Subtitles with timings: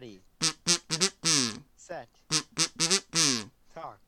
[0.00, 0.22] Ready,
[1.76, 2.08] set,
[3.74, 3.98] talk.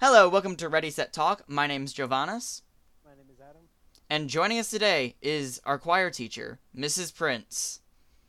[0.00, 1.42] Hello, welcome to Ready Set Talk.
[1.48, 2.62] My name's Giovannis,
[3.04, 3.62] My name is Adam.
[4.08, 7.12] and joining us today is our choir teacher, Mrs.
[7.12, 7.80] Prince.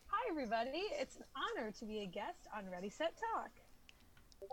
[0.08, 0.82] Hi, everybody.
[1.00, 3.52] It's an honor to be a guest on Ready Set Talk.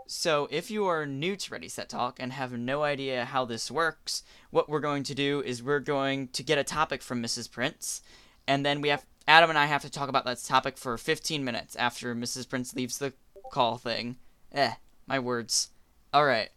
[0.08, 3.70] So, if you are new to Ready Set Talk and have no idea how this
[3.70, 7.50] works, what we're going to do is we're going to get a topic from Mrs.
[7.50, 8.02] Prince,
[8.46, 11.44] and then we have Adam and I have to talk about that topic for 15
[11.44, 12.48] minutes after Mrs.
[12.48, 13.12] Prince leaves the
[13.50, 14.16] call thing.
[14.52, 14.74] Eh,
[15.06, 15.70] my words.
[16.14, 16.50] All right.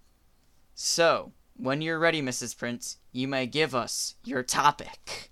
[0.75, 2.55] So, when you're ready, Mrs.
[2.57, 5.31] Prince, you may give us your topic.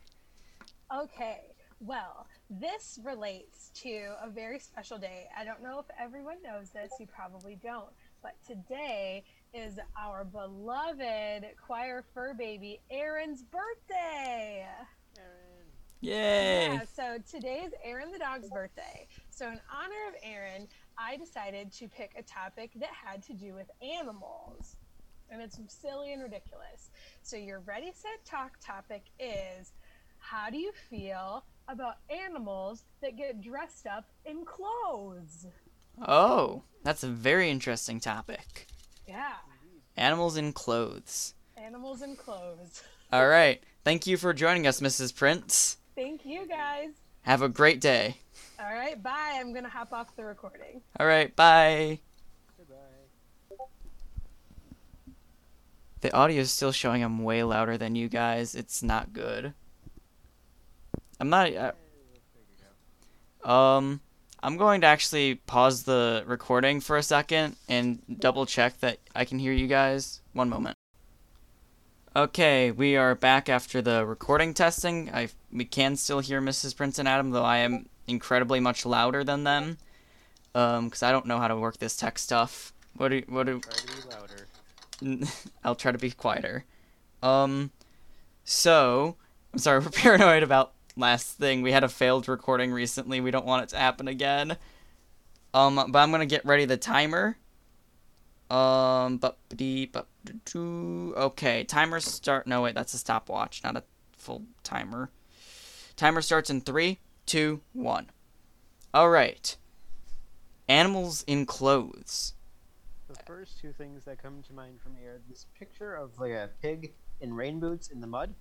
[0.93, 1.41] Okay,
[1.79, 5.27] well, this relates to a very special day.
[5.37, 7.89] I don't know if everyone knows this, you probably don't,
[8.21, 9.23] but today
[9.53, 14.65] is our beloved choir fur baby Aaron's birthday.
[15.17, 15.57] Aaron.
[15.99, 16.73] Yay!
[16.73, 19.07] Yeah, so today is Aaron the dog's birthday.
[19.29, 23.53] So, in honor of Aaron, I decided to pick a topic that had to do
[23.53, 24.75] with animals.
[25.29, 26.91] And it's silly and ridiculous.
[27.23, 29.73] So, your Ready Set Talk topic is
[30.19, 35.45] how do you feel about animals that get dressed up in clothes?
[36.07, 38.67] Oh, that's a very interesting topic.
[39.07, 39.33] Yeah,
[39.95, 41.33] Animals in clothes.
[41.57, 42.83] animals in clothes.
[43.11, 43.61] All right.
[43.83, 45.15] Thank you for joining us, Mrs.
[45.15, 45.77] Prince.
[45.95, 46.89] Thank you guys.
[47.23, 48.17] Have a great day.
[48.59, 49.37] All right, bye.
[49.39, 50.81] I'm going to hop off the recording.
[50.99, 51.35] All right.
[51.35, 51.99] Bye.
[52.57, 52.75] Goodbye.
[56.01, 58.53] The audio is still showing I'm way louder than you guys.
[58.55, 59.53] It's not good.
[61.19, 61.47] I'm not.
[61.53, 63.49] Uh, Hey, we'll figure it out.
[63.49, 64.01] um.
[64.43, 69.25] I'm going to actually pause the recording for a second and double check that I
[69.25, 70.21] can hear you guys.
[70.33, 70.75] One moment.
[72.15, 75.09] Okay, we are back after the recording testing.
[75.11, 76.75] I we can still hear Mrs.
[76.77, 79.79] Prince and Adam, though I am incredibly much louder than them.
[80.53, 82.73] Um, because I don't know how to work this tech stuff.
[82.95, 85.27] What do what do Try to be louder.
[85.63, 86.63] I'll try to be quieter.
[87.23, 87.71] Um,
[88.43, 89.15] so
[89.51, 91.61] I'm sorry, we're paranoid about last thing.
[91.61, 93.21] We had a failed recording recently.
[93.21, 94.57] We don't want it to happen again.
[95.53, 97.37] Um, but I'm gonna get ready the timer.
[98.49, 99.37] Um, but
[100.55, 102.47] okay, timer start.
[102.47, 103.83] No wait, that's a stopwatch, not a
[104.17, 105.09] full timer.
[105.95, 108.09] Timer starts in three, two, one.
[108.93, 109.55] All right.
[110.69, 112.33] Animals in clothes.
[113.07, 116.49] The first two things that come to mind from here this picture of like a
[116.61, 118.33] pig in rain boots in the mud.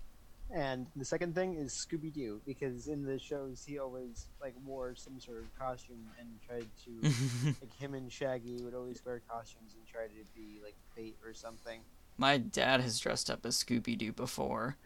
[0.53, 4.95] And the second thing is Scooby Doo, because in the shows he always like wore
[4.95, 9.75] some sort of costume and tried to like him and Shaggy would always wear costumes
[9.77, 11.81] and try to be like bait or something.
[12.17, 14.77] My dad has dressed up as Scooby Doo before.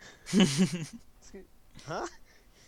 [1.86, 2.06] Huh?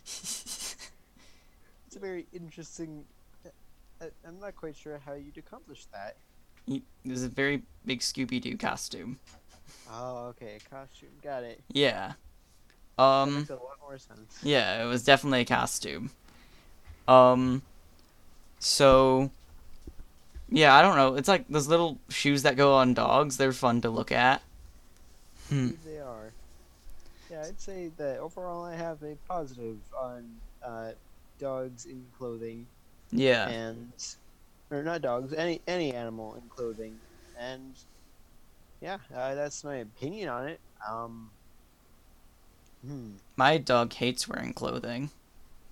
[0.05, 3.05] It's a very interesting.
[4.01, 6.17] I, I'm not quite sure how you'd accomplish that.
[6.67, 9.19] it was a very big Scooby Doo costume.
[9.91, 11.61] Oh, okay, costume, got it.
[11.69, 12.13] Yeah.
[12.99, 13.37] Um.
[13.39, 14.39] makes a lot more sense.
[14.43, 16.11] Yeah, it was definitely a costume.
[17.09, 17.63] Um.
[18.59, 19.31] So.
[20.49, 21.15] Yeah, I don't know.
[21.15, 23.39] It's like those little shoes that go on dogs.
[23.39, 24.43] They're fun to look at.
[25.49, 25.71] Hmm.
[25.85, 26.31] They are.
[27.31, 30.29] Yeah, I'd say that overall I have a positive on
[30.63, 30.93] uh,
[31.39, 32.67] dogs in clothing
[33.11, 33.49] Yeah.
[33.49, 33.93] and
[34.71, 36.99] or not dogs, any any animal in clothing,
[37.39, 37.75] and
[38.83, 40.61] yeah, uh, that's my opinion on it.
[40.87, 41.31] Um,
[42.87, 43.11] hmm.
[43.37, 45.11] My dog hates wearing clothing.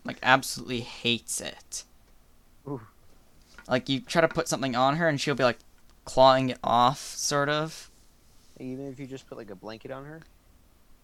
[0.04, 1.84] Like, absolutely hates it.
[2.66, 2.80] Ooh.
[3.68, 5.58] Like, you try to put something on her and she'll be like
[6.04, 7.90] clawing it off, sort of.
[8.58, 10.22] Even if you just put like a blanket on her.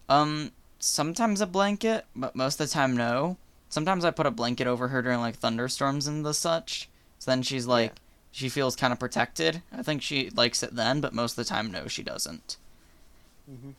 [0.09, 3.37] Um, sometimes a blanket, but most of the time, no.
[3.69, 6.89] Sometimes I put a blanket over her during like thunderstorms and the such.
[7.19, 7.93] So then she's like,
[8.31, 9.61] she feels kind of protected.
[9.71, 12.57] I think she likes it then, but most of the time, no, she doesn't.
[13.49, 13.71] Mm-hmm.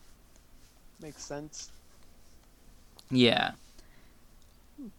[1.01, 1.71] Makes sense.
[3.11, 3.51] Yeah.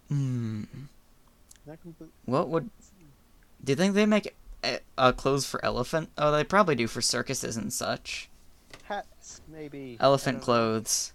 [0.09, 0.65] Hmm.
[2.25, 2.71] What would?
[3.63, 6.11] Do you think they make uh, uh, clothes for elephant?
[6.19, 8.29] Oh, they probably do for circuses and such.
[8.85, 9.97] Hats, maybe.
[10.01, 10.45] Elephant don't know.
[10.45, 11.13] clothes.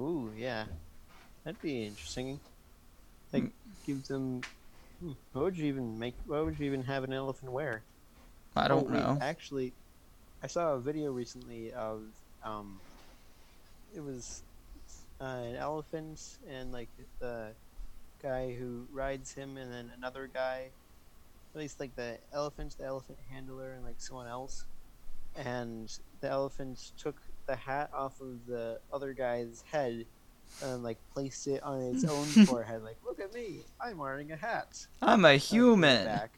[0.00, 0.64] Ooh, yeah.
[1.44, 2.40] That'd be interesting.
[3.32, 3.48] Like, Hmm.
[3.86, 4.42] give them.
[5.00, 6.14] Hmm, what would you even make?
[6.26, 7.82] What would you even have an elephant wear?
[8.56, 9.18] I Oh, don't wait, know.
[9.20, 9.72] Actually,
[10.42, 12.02] I saw a video recently of
[12.44, 12.80] um,
[13.94, 14.42] it was
[15.20, 16.88] uh, an elephant and like
[17.18, 17.48] the
[18.22, 20.68] guy who rides him, and then another guy.
[21.54, 24.64] At least like the elephant, the elephant handler, and like someone else.
[25.36, 27.16] And the elephant took
[27.46, 30.04] the hat off of the other guy's head
[30.62, 32.82] and like placed it on its own forehead.
[32.82, 34.86] Like, look at me, I'm wearing a hat.
[35.02, 36.04] I'm a it human.
[36.04, 36.30] Back.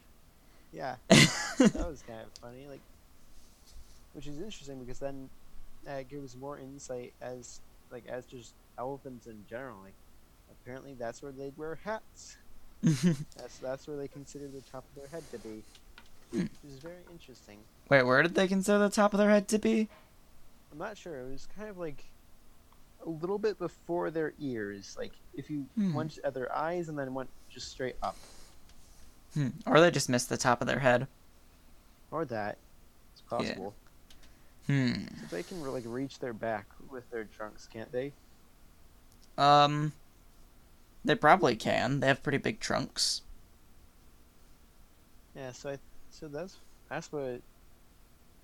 [0.71, 2.67] Yeah, that was kind of funny.
[2.69, 2.79] Like,
[4.13, 5.29] which is interesting because then
[5.83, 7.59] that gives more insight as
[7.91, 8.53] like as just
[8.85, 9.77] elephants in general.
[9.83, 9.93] Like,
[10.51, 12.37] apparently that's where they wear hats.
[12.83, 15.61] That's that's where they consider the top of their head to be.
[16.31, 16.39] Hmm.
[16.39, 17.59] Which is very interesting.
[17.89, 19.87] Wait, where did they consider the top of their head to be?
[20.71, 21.19] I'm not sure.
[21.19, 22.03] It was kind of like
[23.05, 24.95] a little bit before their ears.
[24.97, 25.93] Like if you Hmm.
[25.93, 28.15] went at their eyes and then went just straight up,
[29.35, 29.49] Hmm.
[29.67, 31.07] Or they just missed the top of their head.
[32.09, 32.57] or that.
[33.13, 33.75] It's possible.
[34.65, 34.93] Hmm.
[35.29, 38.11] So they can like reach their back with their trunks, can't they?
[39.37, 39.93] Um.
[41.03, 41.99] They probably can.
[41.99, 43.21] They have pretty big trunks.
[45.35, 45.51] Yeah.
[45.51, 45.77] So I
[46.11, 46.57] so that's
[46.89, 47.41] that's what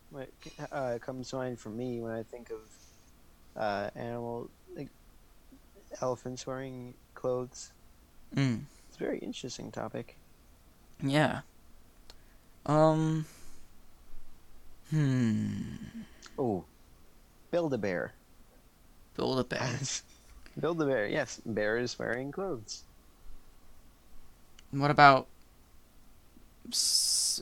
[0.09, 0.29] what
[0.71, 4.89] uh, comes to mind for me when I think of uh, animal like
[6.01, 7.71] elephants wearing clothes.
[8.35, 8.61] Mm.
[8.87, 10.15] It's a very interesting topic.
[11.03, 11.41] Yeah.
[12.65, 13.25] Um.
[14.89, 15.61] Hmm.
[16.39, 16.63] Oh,
[17.51, 18.13] Build a Bear.
[19.15, 19.69] Build a bear.
[20.59, 21.07] Build the Bear.
[21.07, 22.83] Yes, bear is wearing clothes.
[24.71, 25.27] What about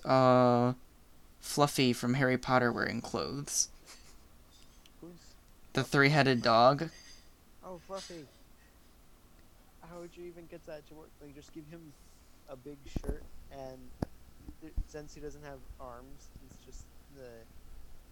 [0.05, 0.73] uh
[1.39, 3.69] Fluffy from Harry Potter wearing clothes?
[5.01, 5.35] Who's
[5.73, 6.89] The three-headed dog?
[7.63, 8.25] Oh, Fluffy.
[9.89, 11.09] How would you even get that to work?
[11.21, 11.93] Like, just give him
[12.49, 13.77] a big shirt, and
[14.61, 16.83] th- since he doesn't have arms, it's just
[17.15, 17.29] the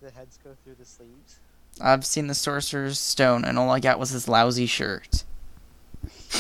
[0.06, 1.40] the heads go through the sleeves.
[1.82, 5.24] I've seen the Sorcerer's Stone and all I got was his lousy shirt.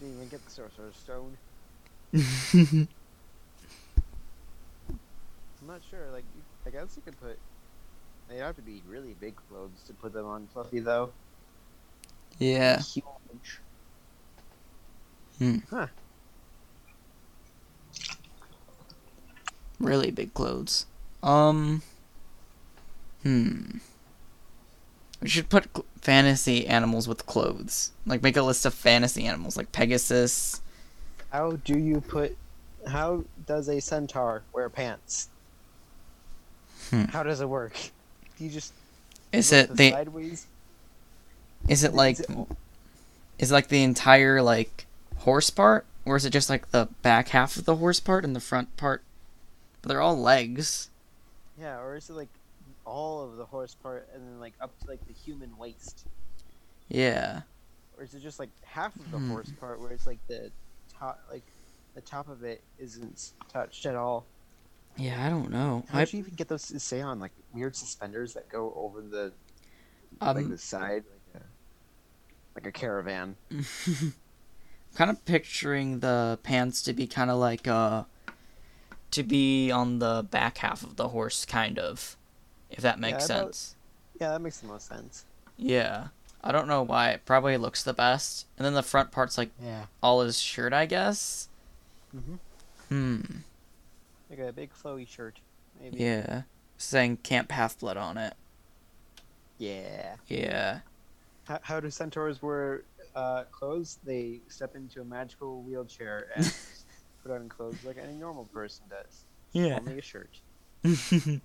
[0.00, 1.36] Didn't even get the Sorcerer's Stone.
[2.14, 2.88] I'm
[5.66, 6.10] not sure.
[6.12, 6.24] Like,
[6.66, 7.38] I guess you could put.
[8.28, 11.10] They'd have to be really big clothes to put them on Fluffy, though.
[12.38, 12.80] yeah.
[12.80, 13.60] Huge.
[15.38, 15.58] Hmm.
[15.70, 15.86] Huh.
[19.80, 20.86] Really big clothes.
[21.22, 21.82] Um.
[23.22, 23.78] Hmm.
[25.20, 25.66] We should put
[26.00, 27.92] fantasy animals with clothes.
[28.06, 30.60] Like make a list of fantasy animals, like Pegasus.
[31.30, 32.36] How do you put?
[32.88, 35.28] How does a centaur wear pants?
[36.90, 37.04] Hmm.
[37.04, 37.74] How does it work?
[38.36, 38.72] Do you just
[39.32, 39.90] Is it the the?
[39.92, 40.46] sideways?
[41.68, 42.18] Is it like?
[42.18, 42.48] Is it-
[43.38, 44.86] Is it like the entire like
[45.18, 48.34] horse part, or is it just like the back half of the horse part and
[48.36, 49.02] the front part?
[49.80, 50.90] But they're all legs.
[51.60, 52.28] Yeah, or is it like
[52.84, 56.06] all of the horse part and then like up to like the human waist,
[56.88, 57.42] Yeah.
[57.96, 59.30] or is it just like half of the Hmm.
[59.30, 60.50] horse part where it's like the
[60.92, 61.44] top, like
[61.94, 64.26] the top of it isn't touched at all?
[64.96, 65.84] Yeah, I don't know.
[65.88, 67.18] How I, would you even get those to stay on?
[67.18, 69.32] Like weird suspenders that go over the
[70.20, 71.46] like um, the side, like a,
[72.56, 73.36] like a caravan.
[74.94, 78.04] kind of picturing the pants to be kind of like uh
[79.10, 82.16] to be on the back half of the horse kind of
[82.72, 83.76] if that makes I thought- sense
[84.20, 85.24] Yeah, that makes the most sense.
[85.56, 86.08] yeah
[86.44, 89.50] i don't know why it probably looks the best and then the front part's like
[89.62, 89.86] Yeah.
[90.02, 91.48] all his shirt i guess
[92.14, 92.38] Mhm.
[92.88, 93.20] hmm
[94.28, 95.38] Like a big flowy shirt,
[95.80, 95.98] maybe.
[96.02, 96.42] yeah
[96.78, 98.34] saying camp half blood on it
[99.58, 100.16] Yeah.
[100.26, 100.80] yeah
[101.44, 102.82] How, how do centaurs wear
[103.14, 103.98] uh, clothes?
[104.04, 106.54] They step into a magical wheelchair and
[107.22, 109.24] put on clothes like any normal person does.
[109.52, 110.40] yeah Only a shirt.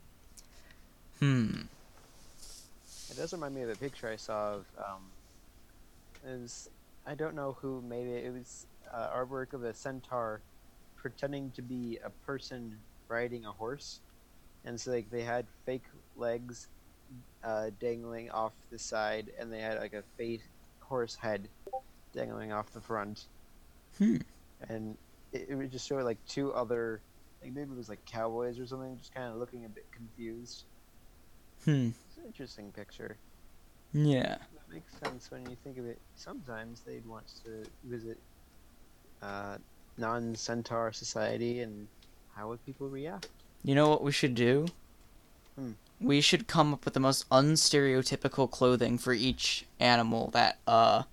[1.20, 1.68] hmm
[3.10, 4.68] It does remind me of a picture I saw of.
[4.78, 5.12] Um,
[6.24, 6.68] it was
[7.06, 8.26] I don't know who made it.
[8.26, 10.44] It was uh, artwork of a centaur
[10.96, 14.02] pretending to be a person riding a horse,
[14.66, 16.68] and so like they had fake legs
[17.44, 20.44] uh, dangling off the side, and they had like a fake
[20.82, 21.50] horse head
[22.14, 23.28] dangling off the front.
[23.98, 24.18] Hmm.
[24.70, 24.98] And
[25.32, 27.04] it, it would just show like two other,
[27.42, 30.66] like maybe it was like cowboys or something, just kind of looking a bit confused.
[31.66, 33.18] Hmm It's an interesting picture.
[33.94, 36.02] yeah That makes sense when you think of it.
[36.16, 38.18] Sometimes they'd want to visit
[39.22, 39.58] uh,
[39.98, 41.88] non-centaur society, and
[42.36, 43.26] how would people react?
[43.64, 44.68] You know what we should do?
[45.58, 45.72] Hmm.
[46.00, 51.04] We should come up with the most unstereotypical clothing for each animal that uh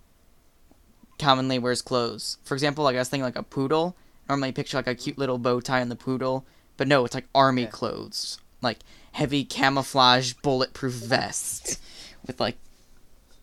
[1.18, 2.38] commonly wears clothes.
[2.44, 3.96] For example, like I was thinking like a poodle.
[4.28, 6.44] Normally you picture like a cute little bow tie on the poodle,
[6.76, 7.68] but no, it's like army Yeah.
[7.68, 8.38] clothes.
[8.62, 8.80] Like
[9.14, 11.80] heavy camouflage bulletproof vest
[12.26, 12.56] with like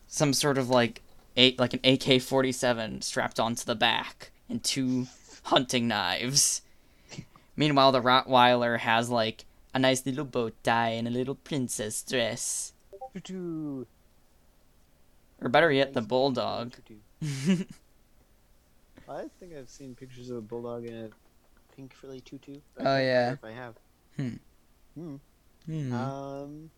[0.06, 1.02] some sort of like
[1.38, 5.08] eight like an AK forty seven strapped onto the back and two
[5.44, 6.62] hunting knives.
[7.56, 12.74] Meanwhile, the Rottweiler has like a nice little bow tie and a little princess dress.
[13.26, 13.86] Or
[15.50, 16.74] better yet, the bulldog.
[19.10, 21.10] I think I've seen pictures of a bulldog in a
[21.76, 22.58] pink frilly tutu.
[22.78, 23.34] Oh, yeah.
[23.34, 23.76] If I have.
[24.16, 24.36] Hmm.
[24.96, 25.16] Hmm.
[25.66, 25.94] Hmm.
[25.94, 26.72] Um,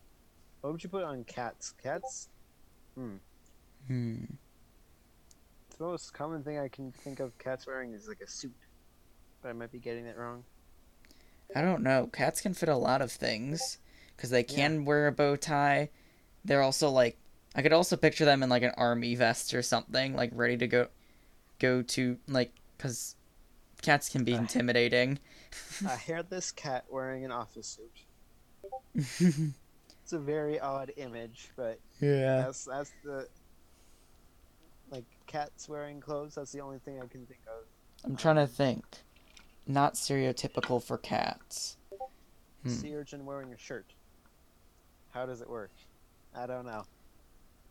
[0.62, 1.74] what would you put on cats?
[1.82, 2.30] Cats.
[2.96, 3.16] Hmm.
[3.88, 4.24] Hmm.
[5.78, 8.54] The most common thing I can think of cats wearing is like a suit,
[9.42, 10.44] but I might be getting that wrong.
[11.56, 12.10] I don't know.
[12.12, 13.78] Cats can fit a lot of things
[14.16, 14.56] because they Yeah.
[14.56, 15.90] can wear a bow tie.
[16.46, 17.18] They're also like
[17.56, 20.68] I could also picture them in like an army vest or something, like ready to
[20.68, 20.88] go
[21.60, 23.16] go to like cuz
[23.82, 25.20] cats can be intimidating.
[25.86, 28.06] a hairless cat wearing an office suit.
[28.96, 32.42] It's a very odd image, but yeah.
[32.42, 33.28] that's that's the
[34.92, 36.36] like cats wearing clothes.
[36.36, 37.66] That's the only thing I can think of.
[38.04, 38.84] I'm trying to think.
[39.66, 41.78] Not stereotypical for cats.
[42.64, 42.70] Hmm.
[42.70, 43.86] Sea urchin wearing a shirt.
[45.12, 45.72] How does it work?
[46.36, 46.84] I don't know.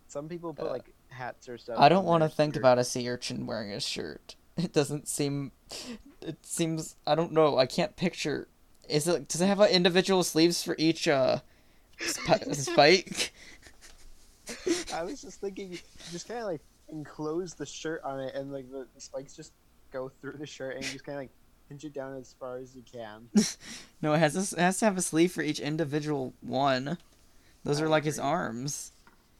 [0.08, 1.78] Some people put Uh, like hats or stuff.
[1.78, 2.62] I don't want to think shirt.
[2.62, 4.36] about a sea urchin wearing a shirt.
[4.56, 5.50] It doesn't seem.
[6.20, 6.96] It seems.
[7.06, 7.56] I don't know.
[7.56, 8.48] I can't picture.
[8.88, 9.28] Is it?
[9.28, 11.38] Does it have uh, individual sleeves for each uh
[12.02, 13.32] sp- spike?
[14.92, 15.78] I was just thinking,
[16.10, 16.60] just kind of like
[16.90, 19.52] enclose the shirt on it, and like the, the spikes just
[19.92, 21.30] go through the shirt, and just kind of like
[21.68, 23.28] pinch it down as far as you can.
[24.02, 26.98] No, it has this, it has to have a sleeve for each individual one.
[27.62, 28.28] Those I are like his agree.
[28.28, 28.90] arms.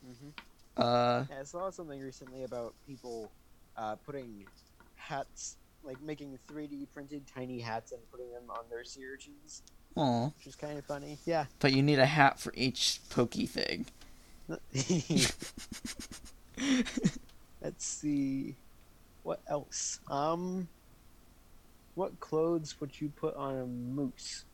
[0.04, 0.28] hmm
[0.76, 3.32] Uh, Yeah, I saw something recently about people
[3.76, 4.46] uh, putting
[4.94, 9.62] hats, like making 3D printed tiny hats and putting them on their sea urchins,
[9.96, 10.26] aw.
[10.36, 11.18] which is kind of funny.
[11.24, 11.46] Yeah.
[11.58, 13.86] But you need a hat for each pokey thing.
[17.60, 18.56] Let's see.
[19.22, 20.00] What else?
[20.10, 20.68] Um,
[21.94, 24.44] what clothes would you put on a moose?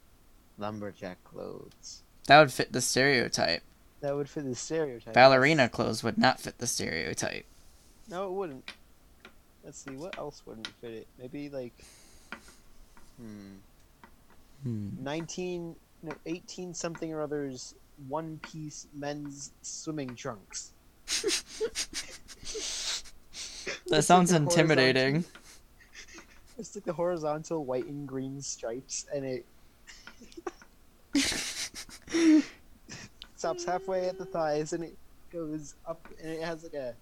[0.58, 2.02] Lumberjack clothes.
[2.26, 3.62] That would fit the stereotype.
[4.00, 5.14] That would fit the stereotype.
[5.14, 7.46] Ballerina clothes would not fit the stereotype.
[8.08, 8.70] No, it wouldn't.
[9.68, 9.96] Let's see.
[9.96, 11.06] What else wouldn't fit it?
[11.18, 11.74] Maybe like.
[13.20, 13.56] Hmm.
[14.62, 14.88] Hmm.
[14.98, 17.74] 19 no 18 something or others
[18.08, 20.72] one piece men's swimming trunks
[23.88, 25.24] That sounds like the intimidating.
[26.58, 29.44] it's like the horizontal white and green stripes and it
[33.36, 34.96] stops halfway at the thighs and it
[35.30, 36.94] goes up and it has like a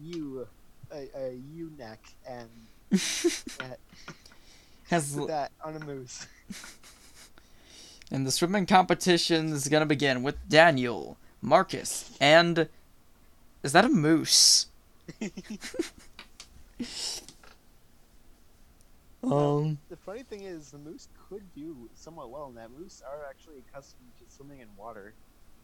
[0.00, 0.48] u
[0.94, 2.48] a, a u neck and
[3.58, 3.78] that,
[4.88, 6.26] Has that on a moose
[8.10, 12.68] and the swimming competition is gonna begin with Daniel, Marcus, and
[13.62, 14.66] is that a moose?
[19.22, 19.78] um.
[19.88, 23.56] the funny thing is the moose could do somewhat well and that moose are actually
[23.58, 25.12] accustomed to swimming in water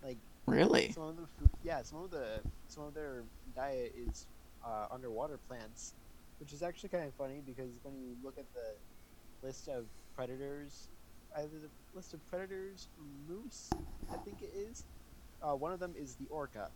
[0.04, 0.92] Like Really?
[0.92, 3.22] Some of the food, yeah, some of the some of their
[3.54, 4.26] diet is
[4.66, 5.94] uh, underwater plants,
[6.38, 10.88] which is actually kind of funny because when you look at the list of predators,
[11.36, 12.88] either the list of predators
[13.26, 13.70] moose,
[14.12, 14.84] I think it is,
[15.42, 16.70] uh, one of them is the orca,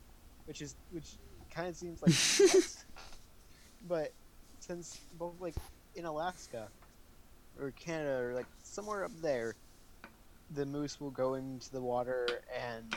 [0.47, 1.17] which is which
[1.51, 2.15] kind of seems like,
[3.87, 4.13] but
[4.61, 5.55] since both like
[5.95, 6.71] in Alaska
[7.59, 9.57] or Canada or like somewhere up there,
[10.51, 12.95] the moose will go into the water and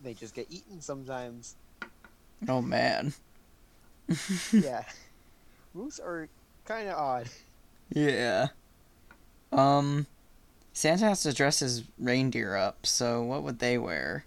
[0.00, 1.56] they just get eaten sometimes.
[2.48, 3.12] Oh man.
[4.52, 4.84] yeah.
[5.74, 6.28] Moose are
[6.64, 7.28] kind of odd.
[7.90, 8.48] Yeah.
[9.52, 10.06] Um,
[10.72, 14.24] Santa has to dress his reindeer up, so what would they wear?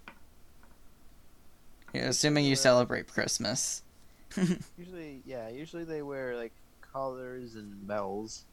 [1.94, 3.82] Yeah, assuming you celebrate Christmas.
[4.78, 6.52] Usually, yeah, usually they wear like
[6.82, 8.44] collars and bells.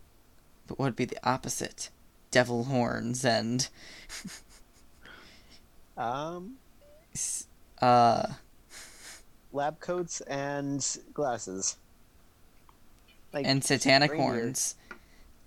[0.69, 1.91] But what would be the opposite?
[2.31, 3.69] Devil horns and
[5.97, 6.57] Um,
[7.81, 8.27] uh
[9.53, 11.77] lab coats and glasses.
[13.33, 14.75] Like and satanic horns.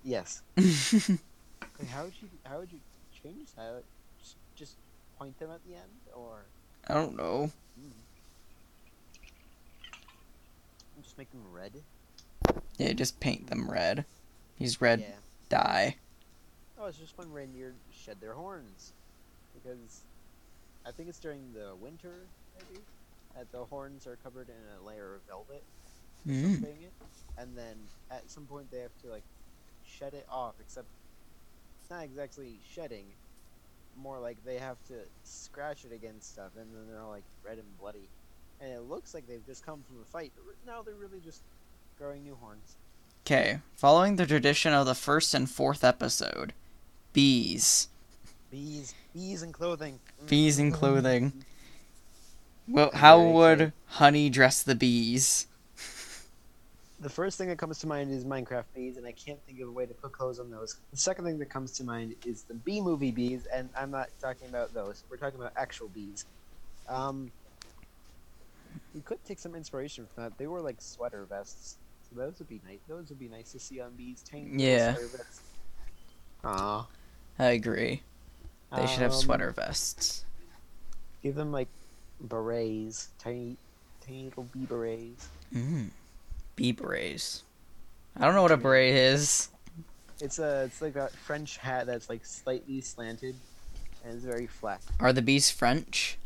[0.04, 0.42] Yes.
[1.78, 2.80] Like, how would you how would you
[3.22, 3.82] change that?
[4.18, 4.76] Just, just
[5.18, 6.38] point them at the end, or
[6.88, 7.50] I don't know.
[7.78, 7.90] hmm.
[11.02, 11.72] just make them red?
[12.78, 14.06] Yeah, just paint them red.
[14.58, 15.16] Use red Yeah.
[15.50, 15.96] dye.
[16.78, 18.92] Oh, it's just when reindeer shed their horns,
[19.54, 20.00] because
[20.86, 22.12] I think it's during the winter,
[22.56, 22.80] maybe,
[23.36, 25.62] that the horns are covered in a layer of velvet,
[26.26, 26.52] or Mm.
[26.54, 26.78] something,
[27.38, 27.76] and then
[28.10, 29.22] at some point they have to like
[29.86, 30.54] shed it off.
[30.60, 30.86] Except
[31.80, 33.04] it's not exactly shedding,
[33.96, 37.58] more like they have to scratch it against stuff, and then they're all like red
[37.58, 38.08] and bloody,
[38.60, 40.32] and it looks like they've just come from a fight.
[40.36, 41.42] But re- no, they're really just
[41.98, 42.74] growing new horns.
[43.24, 46.52] Okay, following the tradition of the first and fourth episode,
[47.12, 47.88] bees.
[48.50, 49.98] Bees, bees and clothing.
[50.28, 51.32] Bees and clothing.
[52.68, 53.72] Well, how would excited.
[53.86, 55.46] honey dress the bees?
[56.98, 59.68] The first thing that comes to mind is Minecraft bees, and I can't think of
[59.68, 60.76] a way to put clothes on those.
[60.92, 64.08] The second thing that comes to mind is the bee movie bees, and I'm not
[64.20, 65.04] talking about those.
[65.10, 66.24] We're talking about actual bees.
[66.88, 67.30] Um,
[68.94, 70.38] we could take some inspiration from that.
[70.38, 71.76] They were like sweater vests,
[72.08, 72.78] so those would be nice.
[72.88, 74.24] Those would be nice to see on bees.
[74.28, 74.94] Tiny Yeah.
[74.94, 75.40] sweater vests.
[76.44, 76.86] Aw.
[77.38, 78.02] I agree.
[78.74, 80.24] They should have Um, sweater vests.
[81.22, 81.68] Give them like
[82.20, 83.56] berets, tiny,
[84.04, 85.28] tiny little bee berets.
[85.54, 85.90] Mm.
[86.56, 87.42] Bee berets.
[88.16, 89.48] I don't know what a beret is.
[90.20, 93.36] It's a, it's like a French hat that's like slightly slanted,
[94.04, 94.80] and it's very flat.
[94.98, 96.16] Are the bees French?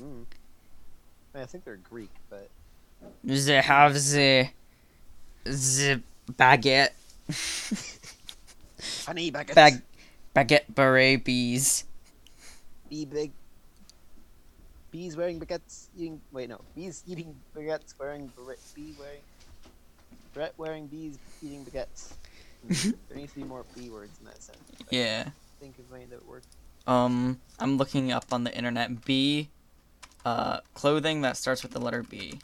[0.00, 0.24] Mm.
[1.34, 2.48] I think they're Greek, but
[3.24, 4.48] They have the
[5.44, 6.00] the
[6.32, 6.90] baguette
[8.78, 9.54] funny baguettes.
[9.54, 9.82] bag
[10.34, 11.84] baguette beret bees.
[12.88, 13.32] Bee big.
[14.94, 16.20] Bees wearing baguettes, eating.
[16.30, 16.60] Wait, no.
[16.76, 18.30] Bees eating baguettes, wearing.
[18.76, 19.18] Bee wearing.
[20.32, 22.12] Brett wearing bees, eating baguettes.
[22.64, 24.56] Hmm, there needs to be more B words in that sense.
[24.78, 25.24] but Yeah.
[25.26, 26.44] I think of any that work.
[26.86, 29.04] Um, I'm looking up on the internet.
[29.04, 29.48] B,
[30.24, 32.38] uh, clothing that starts with the letter B.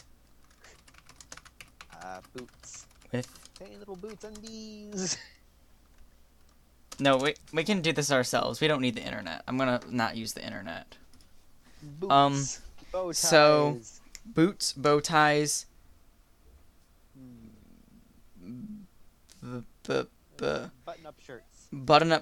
[2.03, 2.87] Uh, boots.
[3.13, 3.29] With
[3.61, 5.17] Tiny little boots and bees.
[6.99, 8.61] no, we we can do this ourselves.
[8.61, 9.45] We don't need the internet.
[9.47, 10.97] I'm gonna not use the internet.
[11.83, 12.13] Boots.
[12.13, 12.45] Um,
[12.93, 13.19] Bow ties.
[13.19, 13.81] so-
[14.27, 15.67] Boots, bow ties,
[17.15, 18.83] Hmm,
[19.43, 20.03] b- b-
[20.37, 21.69] b- Button-up shirts.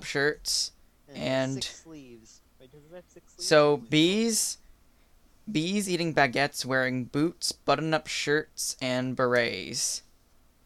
[0.05, 0.73] shirts.
[1.09, 2.41] And, And- six sleeves.
[2.61, 3.47] Wait, does it have six sleeves?
[3.49, 4.59] So bees,
[5.51, 10.03] bees eating baguettes, wearing boots, button-up shirts, and berets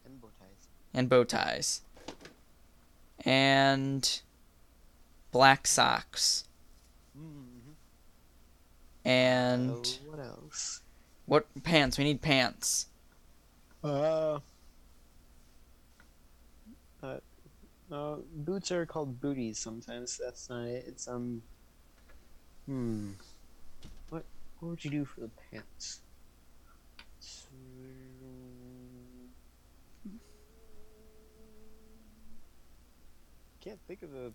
[0.05, 0.67] and bow ties.
[0.93, 1.81] and bow ties,
[3.25, 4.21] and
[5.31, 6.45] black socks.
[7.17, 7.52] Mm-hmm.
[9.05, 10.81] And So what else?
[11.25, 11.97] what pants?
[11.97, 12.87] We need pants.
[13.83, 14.39] Uh,
[17.01, 17.17] uh,
[17.91, 20.17] uh, boots are called booties sometimes.
[20.17, 20.85] That's not it.
[20.87, 21.41] It's um.
[22.65, 23.11] Hmm.
[24.09, 24.23] What
[24.59, 25.99] what would you do for the pants?
[33.61, 34.27] Can't think of a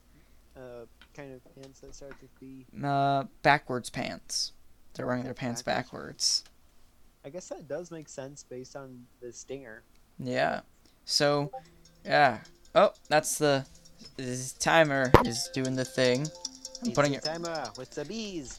[0.59, 2.65] uh, kind of pants that starts with B.
[2.83, 4.53] Uh, backwards pants.
[4.99, 6.43] They're wearing their pants backwards.
[7.25, 9.83] I guess that does make sense based on the stinger.
[10.19, 10.61] Yeah.
[11.05, 11.51] So,
[12.05, 12.41] yeah.
[12.75, 13.65] Oh, that's the
[14.17, 16.23] this timer is doing the thing.
[16.83, 17.23] I'm It's putting it.
[17.23, 18.59] timer with the bees.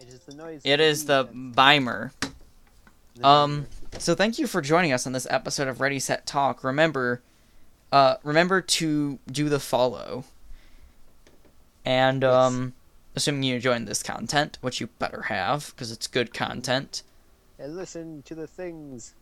[0.00, 0.60] It is the noise.
[0.64, 2.12] It is the bimer.
[3.16, 4.00] the um, timer.
[4.00, 6.62] So thank you for joining us on this episode of Ready Set Talk.
[6.62, 7.22] Remember,
[7.90, 10.24] uh, remember to do the follow.
[11.86, 12.32] And Yes.
[12.32, 12.74] um,
[13.16, 17.02] assuming you enjoyed this content, which you better have because it's good content.
[17.58, 19.14] and listen to the things.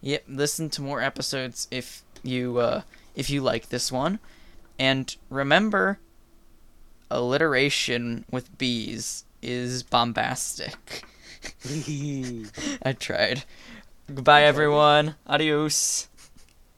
[0.00, 2.82] Yep, listen to more episodes if you uh,
[3.14, 4.18] if you like this one,
[4.78, 5.98] and remember,
[7.10, 11.04] alliteration with bees is bombastic.
[12.82, 13.44] I tried.
[14.12, 15.16] Goodbye, everyone.
[15.26, 16.08] Adios.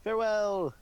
[0.05, 0.75] Farewell.